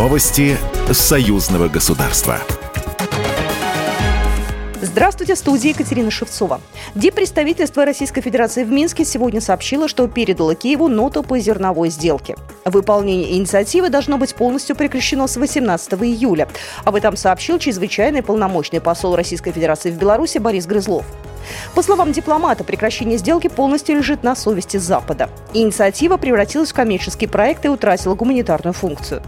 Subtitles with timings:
[0.00, 0.56] Новости
[0.90, 2.38] союзного государства.
[4.80, 6.62] Здравствуйте, в студии Екатерина Шевцова.
[6.94, 12.36] Диппредставительство Российской Федерации в Минске сегодня сообщило, что передало Киеву ноту по зерновой сделке.
[12.64, 16.48] Выполнение инициативы должно быть полностью прекращено с 18 июля.
[16.84, 21.04] Об этом сообщил чрезвычайный полномочный посол Российской Федерации в Беларуси Борис Грызлов.
[21.74, 25.30] По словам дипломата, прекращение сделки полностью лежит на совести Запада.
[25.54, 29.22] Инициатива превратилась в коммерческий проект и утратила гуманитарную функцию.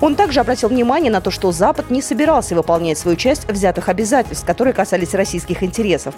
[0.00, 4.46] Он также обратил внимание на то, что Запад не собирался выполнять свою часть взятых обязательств,
[4.46, 6.14] которые касались российских интересов.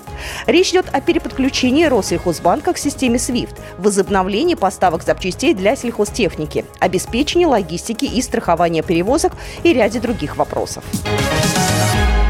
[0.47, 8.05] Речь идет о переподключении Россельхозбанка к системе SWIFT, возобновлении поставок запчастей для сельхозтехники, обеспечении логистики
[8.05, 10.84] и страхования перевозок и ряде других вопросов.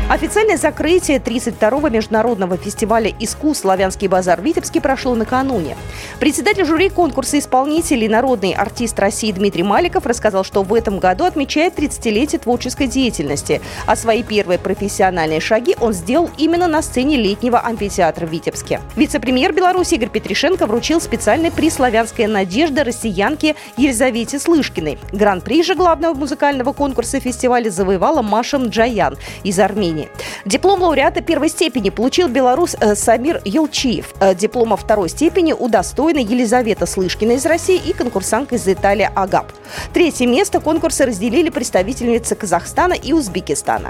[0.08, 5.76] Официальное закрытие 32-го международного фестиваля искусств «Славянский базар» в Витебске прошло накануне.
[6.18, 11.78] Председатель жюри конкурса исполнителей народный артист России Дмитрий Маликов рассказал, что в этом году отмечает
[11.78, 18.24] 30-летие творческой деятельности, а свои первые профессиональные шаги он сделал именно на сцене летнего амфитеатра
[18.24, 18.80] в Витебске.
[18.96, 24.98] Вице-премьер Беларуси Игорь Петришенко вручил специальный приз «Славянская надежда» россиянке Елизавете Слышкиной.
[25.12, 29.97] Гран-при же главного музыкального конкурса фестиваля завоевала Маша Джаян из Армении.
[29.98, 30.08] Армении.
[30.44, 34.14] Диплом лауреата первой степени получил белорус э, Самир Елчиев.
[34.20, 39.52] Э, диплома второй степени удостоена Елизавета Слышкина из России и конкурсантка из Италии Агап.
[39.92, 43.88] Третье место конкурса разделили представительницы Казахстана и Узбекистана.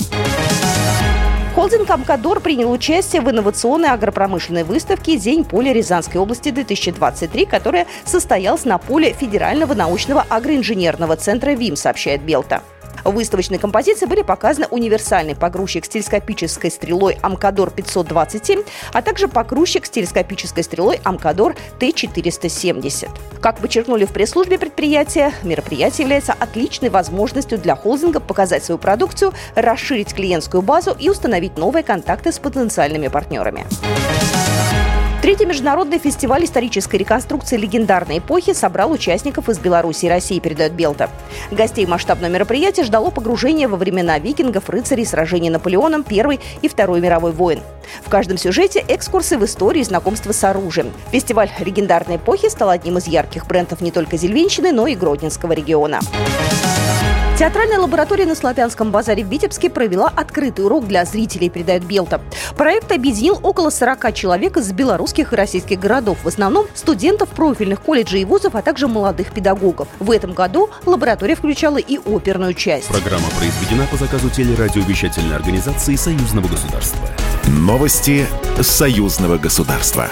[1.54, 8.78] Холдинг «Амкадор» принял участие в инновационной агропромышленной выставке «День поля Рязанской области-2023», которая состоялась на
[8.78, 12.62] поле Федерального научного агроинженерного центра ВИМ, сообщает Белта.
[13.04, 19.86] В выставочной композиции были показаны универсальный погрузчик с телескопической стрелой Амкадор 527, а также погрузчик
[19.86, 23.08] с телескопической стрелой Амкадор Т470.
[23.40, 30.14] Как подчеркнули в пресс-службе предприятия, мероприятие является отличной возможностью для холдинга показать свою продукцию, расширить
[30.14, 33.66] клиентскую базу и установить новые контакты с потенциальными партнерами.
[35.28, 41.10] Третий международный фестиваль исторической реконструкции легендарной эпохи собрал участников из Беларуси и России, передает Белта.
[41.50, 47.32] Гостей масштабного мероприятия ждало погружение во времена викингов, рыцарей, сражений Наполеоном Первой и Второй мировой
[47.32, 47.60] войн.
[48.02, 50.90] В каждом сюжете экскурсы в историю и знакомство с оружием.
[51.12, 56.00] Фестиваль легендарной эпохи стал одним из ярких брендов не только Зельвенщины, но и Гродненского региона.
[57.38, 62.20] Театральная лаборатория на Славянском базаре в Витебске провела открытый урок для зрителей, передает Белта.
[62.56, 68.22] Проект объединил около 40 человек из белорусских и российских городов, в основном студентов профильных колледжей
[68.22, 69.86] и вузов, а также молодых педагогов.
[70.00, 72.88] В этом году лаборатория включала и оперную часть.
[72.88, 77.06] Программа произведена по заказу телерадиовещательной организации Союзного государства.
[77.46, 78.26] Новости
[78.60, 80.08] Союзного государства.